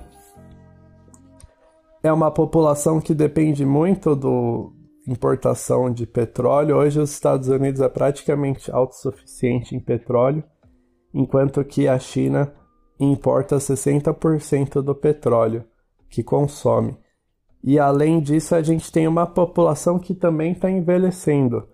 É 2.04 2.12
uma 2.12 2.32
população 2.32 3.00
que 3.00 3.14
depende 3.14 3.66
muito 3.66 4.16
do 4.16 4.74
importação 5.08 5.92
de 5.92 6.06
petróleo. 6.06 6.78
Hoje 6.78 7.00
os 7.00 7.12
Estados 7.12 7.48
Unidos 7.48 7.82
é 7.82 7.90
praticamente 7.90 8.72
autossuficiente 8.72 9.76
em 9.76 9.80
petróleo, 9.80 10.44
enquanto 11.14 11.64
que 11.64 11.88
a 11.88 11.98
China 11.98 12.54
importa 13.00 13.58
60% 13.58 14.82
do 14.82 14.94
petróleo 14.94 15.66
que 16.10 16.24
consome. 16.24 16.96
E 17.64 17.80
além 17.80 18.20
disso, 18.20 18.56
a 18.56 18.62
gente 18.62 18.92
tem 18.92 19.08
uma 19.08 19.26
população 19.26 20.00
que 20.00 20.14
também 20.14 20.52
está 20.52 20.70
envelhecendo. 20.70 21.68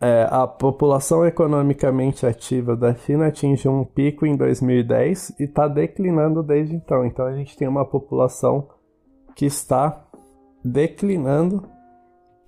É, 0.00 0.26
a 0.30 0.46
população 0.46 1.26
economicamente 1.26 2.24
ativa 2.24 2.74
da 2.74 2.94
China 2.94 3.26
atingiu 3.26 3.70
um 3.70 3.84
pico 3.84 4.24
em 4.24 4.34
2010 4.34 5.34
e 5.38 5.44
está 5.44 5.68
declinando 5.68 6.42
desde 6.42 6.74
então. 6.74 7.04
Então 7.04 7.26
a 7.26 7.34
gente 7.34 7.54
tem 7.56 7.68
uma 7.68 7.84
população 7.84 8.66
que 9.36 9.44
está 9.44 10.02
declinando 10.64 11.68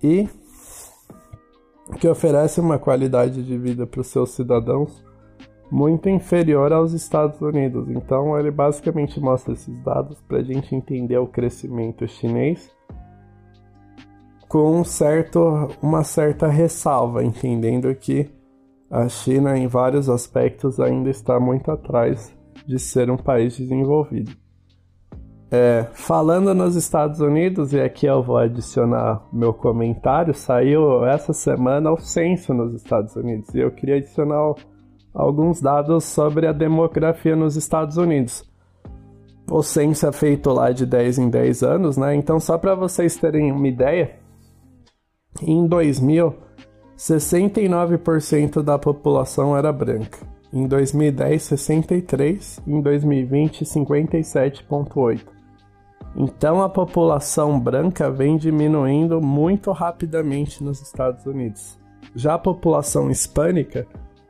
e 0.01 0.27
que 1.99 2.07
oferece 2.07 2.59
uma 2.59 2.79
qualidade 2.79 3.43
de 3.43 3.57
vida 3.57 3.85
para 3.85 4.01
os 4.01 4.07
seus 4.07 4.31
cidadãos 4.31 5.03
muito 5.71 6.07
inferior 6.07 6.71
aos 6.71 6.93
Estados 6.93 7.41
Unidos. 7.41 7.89
Então, 7.89 8.37
ele 8.37 8.51
basicamente 8.51 9.19
mostra 9.19 9.53
esses 9.53 9.75
dados 9.83 10.21
para 10.21 10.37
a 10.37 10.43
gente 10.43 10.75
entender 10.75 11.17
o 11.17 11.27
crescimento 11.27 12.07
chinês 12.07 12.71
com 14.53 14.81
um 14.81 14.83
certo, 14.83 15.67
uma 15.81 16.03
certa 16.03 16.45
ressalva, 16.45 17.23
entendendo 17.23 17.91
que 17.95 18.29
a 18.87 19.09
China, 19.09 19.57
em 19.57 19.65
vários 19.65 20.07
aspectos, 20.07 20.79
ainda 20.79 21.09
está 21.09 21.39
muito 21.39 21.71
atrás 21.71 22.31
de 22.63 22.77
ser 22.77 23.09
um 23.09 23.17
país 23.17 23.57
desenvolvido. 23.57 24.31
É, 25.49 25.87
falando 25.93 26.53
nos 26.53 26.75
Estados 26.75 27.19
Unidos, 27.19 27.73
e 27.73 27.81
aqui 27.81 28.05
eu 28.05 28.21
vou 28.21 28.37
adicionar 28.37 29.23
meu 29.33 29.55
comentário, 29.55 30.35
saiu 30.35 31.03
essa 31.03 31.33
semana 31.33 31.91
o 31.91 31.97
censo 31.97 32.53
nos 32.53 32.75
Estados 32.75 33.15
Unidos, 33.15 33.51
e 33.55 33.59
eu 33.59 33.71
queria 33.71 33.95
adicionar 33.95 34.53
alguns 35.15 35.59
dados 35.59 36.03
sobre 36.03 36.45
a 36.45 36.51
demografia 36.51 37.35
nos 37.35 37.55
Estados 37.55 37.97
Unidos. 37.97 38.47
O 39.49 39.63
censo 39.63 40.05
é 40.05 40.11
feito 40.11 40.51
lá 40.51 40.71
de 40.71 40.85
10 40.85 41.17
em 41.17 41.29
10 41.31 41.63
anos, 41.63 41.97
né? 41.97 42.13
Então, 42.13 42.39
só 42.39 42.55
para 42.55 42.75
vocês 42.75 43.17
terem 43.17 43.51
uma 43.51 43.67
ideia, 43.67 44.21
em 45.41 45.65
2000, 45.65 46.35
69% 46.97 48.61
da 48.61 48.77
população 48.77 49.57
era 49.57 49.73
branca. 49.73 50.19
Em 50.51 50.67
2010, 50.67 51.41
63%. 51.41 52.61
Em 52.67 52.81
2020, 52.81 53.65
57,8%. 53.65 55.33
Então 56.15 56.61
a 56.61 56.69
população 56.69 57.59
branca 57.59 58.11
vem 58.11 58.37
diminuindo 58.37 59.19
muito 59.19 59.71
rapidamente 59.71 60.63
nos 60.63 60.79
Estados 60.79 61.25
Unidos. 61.25 61.79
Já 62.15 62.35
a 62.35 62.39
população 62.39 63.09
hispânica 63.09 63.87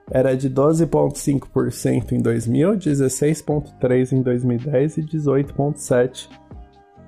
era 0.09 0.35
de 0.35 0.49
12,5% 0.49 2.13
em 2.13 2.21
2000, 2.21 2.77
16,3% 2.77 4.13
em 4.13 4.21
2010 4.21 4.97
e 4.97 5.01
18,7% 5.03 6.29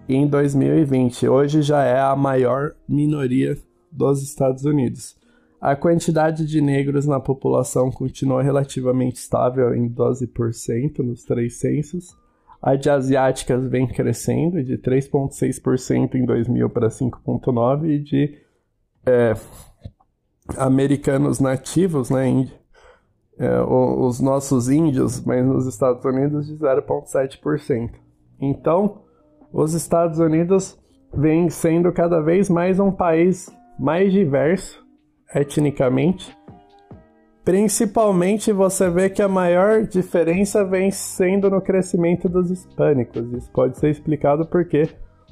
em 0.09 0.27
2020. 0.27 1.27
Hoje 1.27 1.61
já 1.61 1.83
é 1.83 1.99
a 1.99 2.15
maior 2.15 2.73
minoria 2.87 3.57
dos 3.95 4.21
Estados 4.21 4.65
Unidos. 4.65 5.15
A 5.59 5.75
quantidade 5.75 6.45
de 6.45 6.61
negros 6.61 7.05
na 7.05 7.19
população 7.19 7.89
continua 7.89 8.43
relativamente 8.43 9.15
estável 9.15 9.73
em 9.73 9.89
12% 9.89 10.99
nos 10.99 11.23
três 11.23 11.59
censos. 11.59 12.15
A 12.61 12.75
de 12.75 12.89
asiáticas 12.89 13.65
vem 13.67 13.87
crescendo 13.87 14.63
de 14.63 14.77
3,6% 14.77 16.15
em 16.15 16.25
2000 16.25 16.69
para 16.69 16.89
5,9% 16.89 17.89
e 17.89 17.99
de 17.99 18.37
é, 19.05 19.33
americanos 20.57 21.39
nativos, 21.39 22.09
né, 22.09 22.47
é, 23.37 23.61
os 23.61 24.19
nossos 24.19 24.69
índios, 24.69 25.23
mas 25.25 25.45
nos 25.45 25.67
Estados 25.67 26.03
Unidos 26.05 26.47
de 26.47 26.55
0,7%. 26.55 27.91
Então, 28.39 29.01
os 29.51 29.73
Estados 29.73 30.19
Unidos 30.19 30.77
vem 31.13 31.49
sendo 31.49 31.91
cada 31.91 32.21
vez 32.21 32.49
mais 32.49 32.79
um 32.79 32.91
país 32.91 33.49
mais 33.79 34.11
diverso 34.11 34.85
etnicamente. 35.33 36.35
Principalmente 37.43 38.51
você 38.51 38.89
vê 38.89 39.09
que 39.09 39.21
a 39.21 39.27
maior 39.27 39.83
diferença 39.83 40.65
vem 40.65 40.89
sendo 40.89 41.49
no 41.49 41.61
crescimento 41.61 42.27
dos 42.27 42.49
hispânicos. 42.49 43.31
Isso 43.33 43.51
pode 43.51 43.77
ser 43.77 43.91
explicado 43.91 44.47
porque 44.47 44.89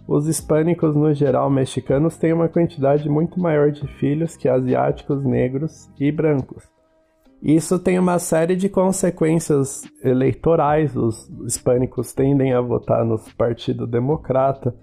os 0.07 0.27
hispânicos, 0.27 0.95
no 0.95 1.13
geral, 1.13 1.49
mexicanos, 1.49 2.17
têm 2.17 2.33
uma 2.33 2.49
quantidade 2.49 3.09
muito 3.09 3.39
maior 3.39 3.71
de 3.71 3.87
filhos 3.87 4.35
que 4.35 4.47
asiáticos, 4.47 5.23
negros 5.23 5.89
e 5.99 6.11
brancos. 6.11 6.71
Isso 7.41 7.79
tem 7.79 7.97
uma 7.97 8.19
série 8.19 8.55
de 8.55 8.69
consequências 8.69 9.81
eleitorais. 10.03 10.95
Os 10.95 11.29
hispânicos 11.45 12.13
tendem 12.13 12.53
a 12.53 12.61
votar 12.61 13.03
no 13.03 13.19
Partido 13.37 13.87
Democrata, 13.87 14.75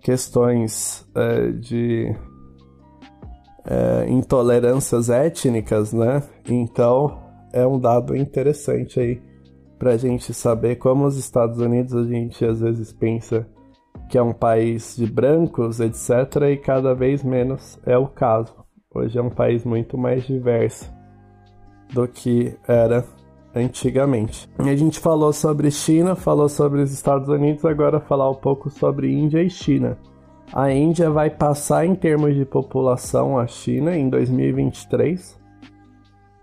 questões 0.00 1.08
é, 1.14 1.50
de 1.52 2.14
é, 3.66 4.06
intolerâncias 4.08 5.10
étnicas, 5.10 5.92
né? 5.92 6.22
Então 6.48 7.18
é 7.52 7.66
um 7.66 7.78
dado 7.78 8.16
interessante 8.16 9.00
aí 9.00 9.22
para 9.78 9.92
a 9.92 9.96
gente 9.96 10.32
saber 10.32 10.76
como 10.76 11.04
os 11.04 11.16
Estados 11.16 11.58
Unidos 11.58 11.94
a 11.94 12.04
gente 12.04 12.44
às 12.44 12.60
vezes 12.60 12.92
pensa 12.92 13.46
que 14.08 14.18
é 14.18 14.22
um 14.22 14.32
país 14.32 14.96
de 14.96 15.06
brancos, 15.06 15.80
etc., 15.80 16.42
e 16.52 16.56
cada 16.56 16.94
vez 16.94 17.22
menos 17.22 17.78
é 17.86 17.96
o 17.96 18.06
caso. 18.06 18.54
Hoje 18.94 19.18
é 19.18 19.22
um 19.22 19.30
país 19.30 19.64
muito 19.64 19.96
mais 19.96 20.24
diverso 20.24 20.92
do 21.92 22.06
que 22.06 22.56
era 22.66 23.04
antigamente. 23.54 24.48
E 24.64 24.68
a 24.68 24.76
gente 24.76 24.98
falou 24.98 25.32
sobre 25.32 25.70
China, 25.70 26.14
falou 26.14 26.48
sobre 26.48 26.82
os 26.82 26.92
Estados 26.92 27.28
Unidos, 27.28 27.64
agora 27.64 28.00
falar 28.00 28.30
um 28.30 28.34
pouco 28.34 28.68
sobre 28.70 29.12
Índia 29.12 29.42
e 29.42 29.50
China. 29.50 29.98
A 30.52 30.70
Índia 30.72 31.10
vai 31.10 31.30
passar 31.30 31.84
em 31.84 31.94
termos 31.94 32.34
de 32.34 32.44
população 32.44 33.38
a 33.38 33.46
China 33.46 33.96
em 33.96 34.08
2023. 34.08 35.40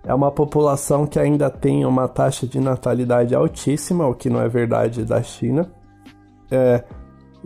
É 0.03 0.13
uma 0.13 0.31
população 0.31 1.05
que 1.05 1.20
ainda 1.20 1.50
tem 1.50 1.86
uma 1.86 2.08
taxa 2.08 2.48
de 2.48 2.60
natalidade 2.60 3.36
altíssima, 3.36 4.08
o 4.08 4.15
que 4.15 4.29
não 4.29 4.41
é 4.41 4.50
verdade 4.50 5.05
da 5.05 5.22
China. 5.22 5.72
É, 6.50 6.84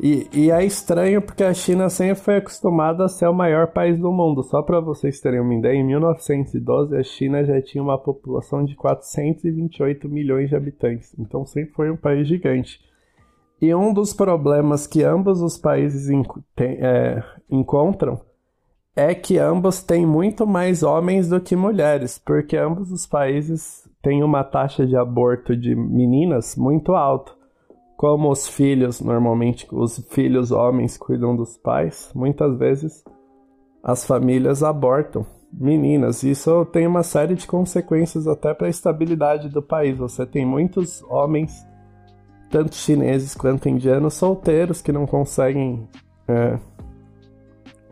e, 0.01 0.27
e, 0.33 0.51
é 0.51 0.65
estranho 0.65 1.21
porque 1.21 1.43
a 1.43 1.53
China 1.53 1.89
sempre 1.89 2.15
foi 2.15 2.37
acostumada 2.37 3.05
a 3.05 3.09
ser 3.09 3.27
o 3.27 3.33
maior 3.33 3.67
país 3.67 3.97
do 3.99 4.11
mundo. 4.11 4.43
Só 4.43 4.61
para 4.61 4.79
vocês 4.79 5.19
terem 5.21 5.39
uma 5.39 5.53
ideia, 5.53 5.75
em 5.75 5.85
1912 5.85 6.97
a 6.97 7.03
China 7.03 7.43
já 7.45 7.61
tinha 7.61 7.83
uma 7.83 7.97
população 7.97 8.63
de 8.63 8.75
428 8.75 10.09
milhões 10.09 10.49
de 10.49 10.55
habitantes. 10.55 11.13
Então 11.17 11.45
sempre 11.45 11.73
foi 11.73 11.91
um 11.91 11.97
país 11.97 12.27
gigante. 12.27 12.79
E 13.65 13.73
um 13.73 13.91
dos 13.91 14.13
problemas 14.13 14.85
que 14.85 15.01
ambos 15.01 15.41
os 15.41 15.57
países 15.57 16.07
tem, 16.55 16.77
é, 16.79 17.23
encontram 17.49 18.21
é 18.95 19.15
que 19.15 19.39
ambos 19.39 19.81
têm 19.81 20.05
muito 20.05 20.45
mais 20.45 20.83
homens 20.83 21.29
do 21.29 21.41
que 21.41 21.55
mulheres, 21.55 22.21
porque 22.23 22.55
ambos 22.55 22.91
os 22.91 23.07
países 23.07 23.89
têm 24.03 24.23
uma 24.23 24.43
taxa 24.43 24.85
de 24.85 24.95
aborto 24.95 25.57
de 25.57 25.75
meninas 25.75 26.55
muito 26.55 26.93
alta. 26.93 27.31
Como 27.97 28.29
os 28.29 28.47
filhos, 28.47 29.01
normalmente 29.01 29.67
os 29.71 29.97
filhos 30.11 30.51
homens 30.51 30.95
cuidam 30.95 31.35
dos 31.35 31.57
pais, 31.57 32.11
muitas 32.13 32.55
vezes 32.59 33.03
as 33.83 34.05
famílias 34.05 34.61
abortam 34.61 35.25
meninas. 35.51 36.21
Isso 36.21 36.65
tem 36.65 36.85
uma 36.85 37.01
série 37.01 37.33
de 37.33 37.47
consequências 37.47 38.27
até 38.27 38.53
para 38.53 38.67
a 38.67 38.69
estabilidade 38.69 39.49
do 39.49 39.63
país. 39.63 39.97
Você 39.97 40.23
tem 40.23 40.45
muitos 40.45 41.01
homens, 41.09 41.65
tanto 42.49 42.75
chineses 42.75 43.35
quanto 43.35 43.69
indianos, 43.69 44.13
solteiros 44.13 44.81
que 44.81 44.91
não 44.91 45.05
conseguem 45.05 45.87
é, 46.27 46.57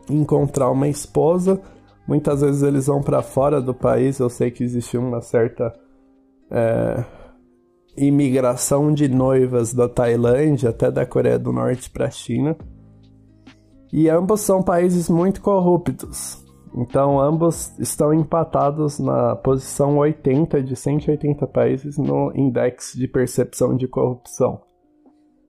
encontrar 0.09 0.69
uma 0.69 0.87
esposa. 0.87 1.61
Muitas 2.07 2.41
vezes 2.41 2.61
eles 2.63 2.87
vão 2.87 3.01
para 3.01 3.21
fora 3.21 3.61
do 3.61 3.73
país. 3.73 4.19
Eu 4.19 4.29
sei 4.29 4.51
que 4.51 4.63
existe 4.63 4.97
uma 4.97 5.21
certa 5.21 5.73
é, 6.51 7.03
imigração 7.95 8.93
de 8.93 9.07
noivas 9.07 9.73
da 9.73 9.87
Tailândia 9.87 10.69
até 10.69 10.91
da 10.91 11.05
Coreia 11.05 11.39
do 11.39 11.53
Norte 11.53 11.89
para 11.89 12.07
a 12.07 12.11
China. 12.11 12.55
E 13.91 14.09
ambos 14.09 14.41
são 14.41 14.61
países 14.61 15.07
muito 15.07 15.39
corruptos. 15.41 16.42
Então, 16.75 17.19
ambos 17.19 17.77
estão 17.77 18.13
empatados 18.13 18.99
na 18.99 19.35
posição 19.35 19.97
80 19.97 20.63
de 20.63 20.75
180 20.75 21.45
países 21.47 21.97
no 21.97 22.31
Index 22.35 22.93
de 22.95 23.07
Percepção 23.07 23.77
de 23.77 23.87
Corrupção. 23.87 24.61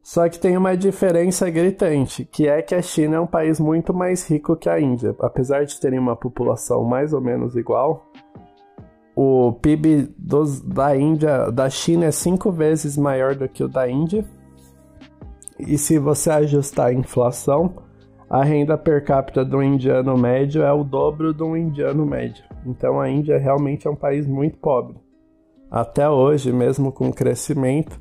Só 0.03 0.29
que 0.29 0.39
tem 0.39 0.55
uma 0.55 0.77
diferença 0.77 1.49
gritante, 1.49 2.27
que 2.27 2.47
é 2.47 2.61
que 2.61 2.75
a 2.75 2.83
China 2.83 3.17
é 3.17 3.21
um 3.21 3.27
país 3.27 3.59
muito 3.59 3.95
mais 3.95 4.29
rico 4.29 4.55
que 4.55 4.69
a 4.69 4.79
Índia. 4.79 5.17
Apesar 5.19 5.65
de 5.65 5.81
terem 5.81 5.99
uma 5.99 6.15
população 6.15 6.85
mais 6.85 7.15
ou 7.15 7.23
menos 7.23 7.57
igual, 7.57 8.07
o 9.17 9.53
PIB 9.63 10.15
dos, 10.19 10.61
da 10.61 10.95
Índia, 10.95 11.51
da 11.51 11.71
China 11.71 12.05
é 12.05 12.11
cinco 12.11 12.53
vezes 12.53 12.99
maior 12.99 13.35
do 13.35 13.49
que 13.49 13.65
o 13.65 13.69
da 13.69 13.89
Índia. 13.89 14.27
E 15.59 15.79
se 15.79 15.99
você 15.99 16.31
ajustar 16.31 16.89
a 16.89 16.93
inflação, 16.93 17.75
a 18.35 18.43
renda 18.43 18.77
per 18.77 19.05
capita 19.05 19.45
do 19.45 19.63
indiano 19.63 20.19
médio 20.19 20.65
é 20.65 20.73
o 20.73 20.83
dobro 20.83 21.33
do 21.33 21.57
indiano 21.57 22.05
médio. 22.05 22.43
Então 22.67 23.01
a 23.01 23.09
Índia 23.09 23.39
realmente 23.39 23.87
é 23.87 23.91
um 23.91 23.95
país 23.95 24.27
muito 24.27 24.59
pobre. 24.59 24.97
Até 25.71 26.11
hoje, 26.11 26.53
mesmo 26.53 26.91
com 26.91 27.13
crescimento, 27.13 27.97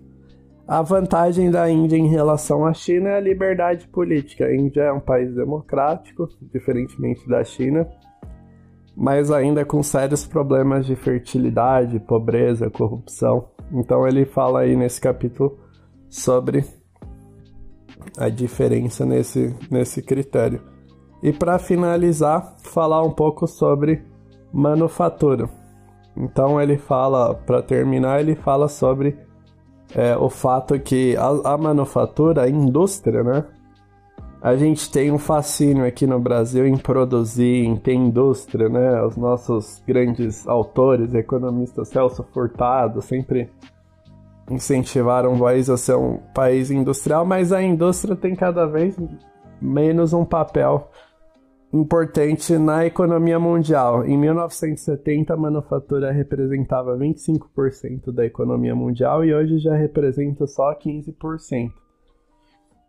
a 0.67 0.81
vantagem 0.81 1.51
da 1.51 1.69
Índia 1.69 1.97
em 1.97 2.07
relação 2.07 2.65
à 2.65 2.73
China 2.73 3.09
é 3.09 3.17
a 3.17 3.19
liberdade 3.19 3.87
política. 3.87 4.45
A 4.45 4.55
Índia 4.55 4.81
é 4.81 4.91
um 4.91 4.99
país 4.99 5.35
democrático, 5.35 6.27
diferentemente 6.51 7.29
da 7.29 7.43
China 7.43 7.87
mas 8.95 9.31
ainda 9.31 9.65
com 9.65 9.81
sérios 9.81 10.23
problemas 10.23 10.85
de 10.85 10.95
fertilidade, 10.95 11.99
pobreza, 11.99 12.69
corrupção. 12.69 13.49
Então 13.71 14.07
ele 14.07 14.23
fala 14.23 14.59
aí 14.59 14.75
nesse 14.75 15.01
capítulo 15.01 15.57
sobre 16.07 16.63
a 18.17 18.29
diferença 18.29 19.05
nesse, 19.05 19.55
nesse 19.69 20.01
critério. 20.01 20.61
E 21.21 21.31
para 21.31 21.57
finalizar, 21.57 22.55
falar 22.59 23.01
um 23.03 23.11
pouco 23.11 23.47
sobre 23.47 24.03
manufatura. 24.51 25.49
Então 26.15 26.61
ele 26.61 26.77
fala, 26.77 27.33
para 27.33 27.61
terminar, 27.61 28.19
ele 28.19 28.35
fala 28.35 28.67
sobre 28.67 29.17
é, 29.95 30.15
o 30.17 30.29
fato 30.29 30.79
que 30.79 31.15
a, 31.17 31.53
a 31.53 31.57
manufatura, 31.57 32.43
a 32.43 32.49
indústria, 32.49 33.23
né? 33.23 33.45
a 34.43 34.57
gente 34.57 34.91
tem 34.91 35.09
um 35.09 35.17
fascínio 35.17 35.85
aqui 35.85 36.05
no 36.05 36.19
Brasil 36.19 36.67
em 36.67 36.75
produzir, 36.75 37.63
em 37.63 37.77
ter 37.77 37.93
indústria, 37.93 38.67
né? 38.67 39.01
Os 39.01 39.15
nossos 39.15 39.81
grandes 39.87 40.45
autores, 40.45 41.13
economistas 41.13 41.87
Celso 41.87 42.25
Furtado, 42.33 43.01
sempre 43.01 43.49
incentivaram 44.49 45.33
o 45.33 45.39
país 45.39 45.69
a 45.69 45.77
ser 45.77 45.95
um 45.95 46.17
país 46.33 46.69
industrial, 46.69 47.25
mas 47.25 47.51
a 47.51 47.61
indústria 47.61 48.15
tem 48.15 48.35
cada 48.35 48.65
vez 48.65 48.95
menos 49.61 50.13
um 50.13 50.25
papel 50.25 50.89
importante 51.73 52.55
na 52.57 52.85
economia 52.85 53.39
mundial. 53.39 54.05
Em 54.05 54.15
1970, 54.17 55.33
a 55.33 55.37
manufatura 55.37 56.11
representava 56.11 56.95
25% 56.95 58.11
da 58.11 58.25
economia 58.25 58.75
mundial 58.75 59.25
e 59.25 59.33
hoje 59.33 59.57
já 59.57 59.75
representa 59.75 60.45
só 60.45 60.73
15%. 60.75 61.71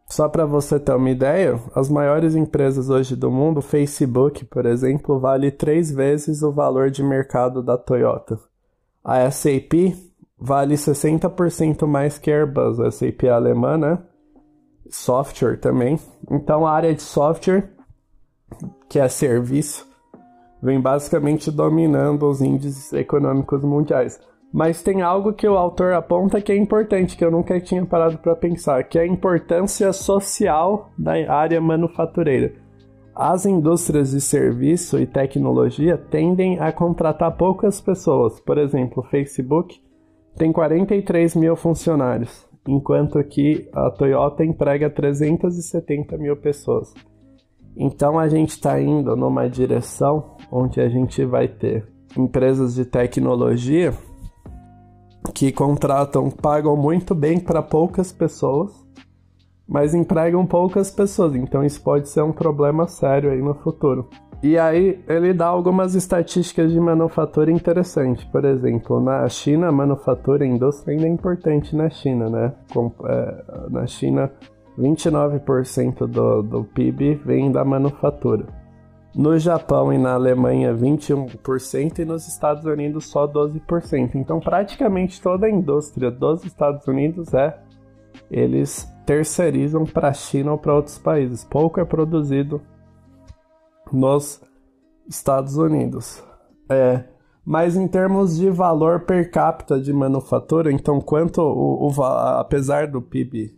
Só 0.07 0.29
para 0.29 0.45
você 0.45 0.79
ter 0.79 0.95
uma 0.95 1.09
ideia, 1.09 1.59
as 1.75 1.89
maiores 1.89 2.35
empresas 2.35 2.91
hoje 2.91 3.17
do 3.17 3.31
mundo, 3.31 3.63
Facebook, 3.63 4.45
por 4.45 4.67
exemplo, 4.67 5.19
vale 5.19 5.51
três 5.51 5.91
vezes 5.91 6.43
o 6.43 6.53
valor 6.53 6.91
de 6.91 7.03
mercado 7.03 7.63
da 7.63 7.79
Toyota. 7.79 8.39
A 9.03 9.31
SAP 9.31 9.97
vale 10.45 10.75
60% 10.75 11.87
mais 11.87 12.19
que 12.19 12.31
Airbus. 12.31 12.79
A 12.79 12.91
SAP 12.91 13.25
alemã, 13.25 13.79
né? 13.79 13.99
Software 14.91 15.59
também. 15.59 15.99
Então 16.31 16.67
a 16.67 16.73
área 16.73 16.95
de 16.95 17.01
software, 17.01 17.71
que 18.89 18.99
é 18.99 19.09
serviço, 19.09 19.89
vem 20.63 20.79
basicamente 20.79 21.51
dominando 21.51 22.29
os 22.29 22.43
índices 22.43 22.93
econômicos 22.93 23.63
mundiais. 23.63 24.21
Mas 24.53 24.83
tem 24.83 25.01
algo 25.01 25.33
que 25.33 25.49
o 25.49 25.57
autor 25.57 25.95
aponta 25.95 26.41
que 26.41 26.53
é 26.53 26.57
importante, 26.57 27.17
que 27.17 27.25
eu 27.25 27.31
nunca 27.31 27.59
tinha 27.59 27.85
parado 27.85 28.19
para 28.19 28.37
pensar, 28.37 28.85
que 28.85 28.99
é 28.99 29.03
a 29.03 29.07
importância 29.07 29.93
social 29.93 30.93
da 30.97 31.13
área 31.33 31.61
manufatureira. 31.61 32.53
As 33.17 33.47
indústrias 33.47 34.11
de 34.11 34.21
serviço 34.21 34.99
e 35.01 35.07
tecnologia 35.07 35.97
tendem 35.97 36.61
a 36.61 36.71
contratar 36.71 37.37
poucas 37.37 37.81
pessoas. 37.81 38.39
Por 38.41 38.59
exemplo, 38.59 39.03
o 39.03 39.09
Facebook 39.09 39.84
tem 40.37 40.53
43 40.53 41.37
mil 41.37 41.57
funcionários, 41.57 42.47
enquanto 42.67 43.23
que 43.25 43.69
a 43.73 43.91
Toyota 43.91 44.45
emprega 44.45 44.91
370 44.91 46.17
mil 46.19 46.37
pessoas. 46.37 46.93
Então 47.77 48.19
a 48.19 48.29
gente 48.29 48.51
está 48.51 48.81
indo 48.81 49.17
numa 49.17 49.49
direção 49.49 50.37
onde 50.51 50.81
a 50.81 50.89
gente 50.89 51.25
vai 51.25 51.49
ter 51.49 51.87
empresas 52.17 52.75
de 52.75 52.85
tecnologia 52.85 53.93
que 55.35 55.51
contratam, 55.51 56.31
pagam 56.31 56.77
muito 56.77 57.15
bem 57.15 57.41
para 57.41 57.63
poucas 57.63 58.13
pessoas, 58.13 58.73
mas 59.67 59.95
empregam 59.95 60.47
poucas 60.47 60.91
pessoas. 60.91 61.35
Então 61.35 61.65
isso 61.65 61.83
pode 61.83 62.09
ser 62.09 62.23
um 62.23 62.33
problema 62.33 62.87
sério 62.87 63.31
aí 63.31 63.43
no 63.43 63.55
futuro. 63.55 64.09
E 64.45 64.59
aí 64.59 65.03
ele 65.09 65.33
dá 65.33 65.47
algumas 65.47 65.95
estatísticas 65.95 66.71
de 66.71 66.79
manufatura 66.79 67.51
interessantes. 67.51 68.25
Por 68.25 68.45
exemplo, 68.45 69.01
na 69.01 69.27
China, 69.27 69.69
a 69.69 69.73
manufatura, 69.73 70.45
indústria 70.45 70.95
ainda 70.95 71.07
é 71.07 71.11
importante 71.11 71.75
na 71.75 71.89
China, 71.89 72.29
né? 72.29 72.53
Com, 72.71 72.93
é, 73.07 73.45
na 73.71 73.87
China, 73.87 74.31
29% 74.79 76.07
do, 76.07 76.43
do 76.43 76.63
PIB 76.63 77.15
vem 77.25 77.51
da 77.51 77.65
manufatura. 77.65 78.45
No 79.15 79.39
Japão 79.39 79.91
e 79.91 79.97
na 79.97 80.13
Alemanha, 80.13 80.75
21% 80.75 82.01
e 82.01 82.05
nos 82.05 82.29
Estados 82.29 82.67
Unidos 82.67 83.07
só 83.07 83.27
12%. 83.27 84.15
Então, 84.15 84.41
praticamente 84.41 85.23
toda 85.23 85.47
a 85.47 85.51
indústria 85.51 86.11
dos 86.11 86.45
Estados 86.45 86.87
Unidos 86.87 87.33
é 87.33 87.59
eles 88.31 88.87
terceirizam 89.07 89.85
para 89.85 90.09
a 90.09 90.13
China 90.13 90.53
ou 90.53 90.59
para 90.59 90.75
outros 90.75 90.99
países. 90.99 91.45
Pouco 91.45 91.81
é 91.81 91.85
produzido 91.87 92.61
nos 93.95 94.41
Estados 95.09 95.57
Unidos. 95.57 96.23
É, 96.69 97.05
mas 97.45 97.77
em 97.77 97.87
termos 97.87 98.37
de 98.37 98.51
valor 98.51 99.01
per 99.01 99.31
capita 99.31 99.79
de 99.79 99.93
manufatura, 99.93 100.73
então 100.73 101.01
quanto 101.01 101.41
o, 101.41 101.89
o 101.89 102.03
apesar 102.03 102.87
do 102.87 103.03
PIB 103.03 103.55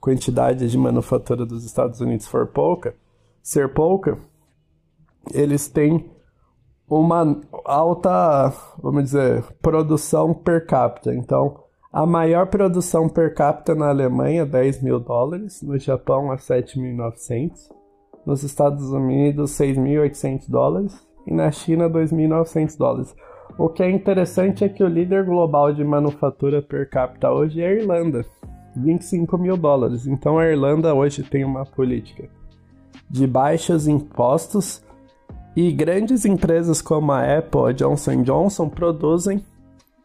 quantidade 0.00 0.68
de 0.70 0.78
manufatura 0.78 1.44
dos 1.44 1.64
Estados 1.64 2.00
Unidos 2.00 2.26
for 2.26 2.46
pouca, 2.46 2.94
ser 3.42 3.74
pouca, 3.74 4.16
eles 5.32 5.68
têm 5.68 6.10
uma 6.88 7.40
alta, 7.64 8.52
vamos 8.80 9.04
dizer, 9.04 9.42
produção 9.60 10.32
per 10.32 10.66
capita. 10.66 11.14
Então, 11.14 11.64
a 11.92 12.06
maior 12.06 12.46
produção 12.46 13.08
per 13.08 13.34
capita 13.34 13.74
na 13.74 13.88
Alemanha, 13.88 14.46
10 14.46 14.82
mil 14.82 14.98
dólares, 15.00 15.62
no 15.62 15.78
Japão, 15.78 16.32
é 16.32 16.36
7.900, 16.36 17.70
nos 18.28 18.42
Estados 18.42 18.90
Unidos, 18.90 19.52
6.800 19.52 20.50
dólares 20.50 21.08
e 21.26 21.32
na 21.32 21.50
China, 21.50 21.88
2.900 21.88 22.76
dólares. 22.76 23.16
O 23.56 23.70
que 23.70 23.82
é 23.82 23.90
interessante 23.90 24.62
é 24.62 24.68
que 24.68 24.84
o 24.84 24.86
líder 24.86 25.24
global 25.24 25.72
de 25.72 25.82
manufatura 25.82 26.60
per 26.60 26.90
capita 26.90 27.32
hoje 27.32 27.62
é 27.62 27.68
a 27.68 27.72
Irlanda, 27.72 28.26
25 28.76 29.38
mil 29.38 29.56
dólares. 29.56 30.06
Então 30.06 30.38
a 30.38 30.46
Irlanda 30.46 30.94
hoje 30.94 31.22
tem 31.22 31.42
uma 31.42 31.64
política 31.64 32.28
de 33.08 33.26
baixos 33.26 33.88
impostos 33.88 34.84
e 35.56 35.72
grandes 35.72 36.26
empresas 36.26 36.82
como 36.82 37.10
a 37.12 37.38
Apple, 37.38 37.70
a 37.70 37.72
Johnson 37.72 38.22
Johnson 38.22 38.68
produzem 38.68 39.42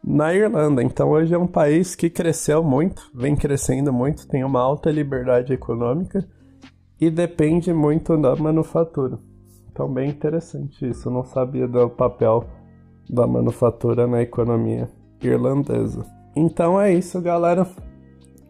na 0.02 0.32
Irlanda. 0.32 0.82
Então 0.82 1.10
hoje 1.10 1.34
é 1.34 1.38
um 1.38 1.46
país 1.46 1.94
que 1.94 2.08
cresceu 2.08 2.64
muito, 2.64 3.02
vem 3.14 3.36
crescendo 3.36 3.92
muito, 3.92 4.26
tem 4.26 4.42
uma 4.42 4.60
alta 4.60 4.90
liberdade 4.90 5.52
econômica 5.52 6.26
e 7.00 7.10
depende 7.10 7.72
muito 7.72 8.16
da 8.16 8.34
manufatura. 8.36 9.18
Então 9.70 9.92
bem 9.92 10.10
interessante 10.10 10.88
isso, 10.88 11.08
eu 11.08 11.12
não 11.12 11.24
sabia 11.24 11.66
do 11.66 11.88
papel 11.90 12.44
da 13.10 13.26
manufatura 13.26 14.06
na 14.06 14.22
economia 14.22 14.88
irlandesa. 15.20 16.04
Então 16.36 16.80
é 16.80 16.92
isso, 16.92 17.20
galera. 17.20 17.66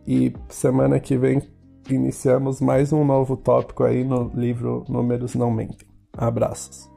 E 0.07 0.33
semana 0.49 1.01
que 1.01 1.17
vem 1.17 1.43
iniciamos 1.91 2.61
mais 2.61 2.93
um 2.93 3.05
novo 3.05 3.37
tópico 3.37 3.85
aí 3.85 4.05
no 4.05 4.31
livro 4.35 4.85
Números 4.89 5.35
Não 5.35 5.51
Mentem. 5.51 5.89
Abraços. 6.17 6.95